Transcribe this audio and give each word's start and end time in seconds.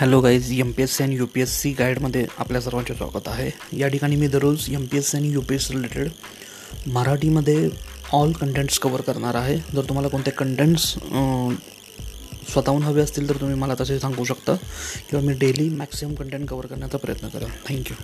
Hello 0.00 0.20
guys 0.20 0.50
M 0.52 0.70
P 0.72 0.82
S 0.82 0.96
C 0.96 1.02
आणि 1.02 1.16
U 1.16 1.26
P 1.26 1.40
S 1.40 1.52
C 1.60 1.70
गाईडमध्ये 1.78 2.24
आपल्या 2.38 2.60
सर्वांचे 2.62 2.94
स्वागत 2.94 3.28
आहे. 3.28 3.50
या 3.78 3.88
ठिकाणी 3.88 4.16
मी 4.16 4.26
दररोज 4.28 4.68
एम 4.72 4.84
पी 4.90 4.96
एस 4.98 5.10
सी 5.10 5.16
आणि 5.18 5.30
U 5.32 5.40
P 5.48 5.54
S 5.54 5.66
C 5.68 5.74
related 5.74 6.08
मराठीमध्ये 6.94 7.68
ऑल 8.12 8.32
कंटेंट्स 8.32 8.78
कवर 8.78 9.00
करणार 9.06 9.34
आहे. 9.34 9.56
जर 9.74 9.88
तुम्हाला 9.88 10.08
कोणते 10.08 10.30
कंटेंट्स 10.38 10.86
स्वतःहून 12.52 12.82
हवे 12.82 13.02
असतील 13.02 13.28
तर 13.28 13.40
तुम्ही 13.40 13.56
मला 13.58 13.74
तसे 13.80 13.98
सांगू 14.00 14.24
शकता 14.24 14.54
किंवा 15.08 15.24
मी 15.26 15.32
डेली 15.38 15.68
मॅक्सिमम 15.68 16.14
कंटेंट 16.14 16.48
कवर 16.48 16.66
करण्याचा 16.66 16.98
प्रयत्न 16.98 17.28
करा 17.28 17.46
थँक्यू 17.68 17.96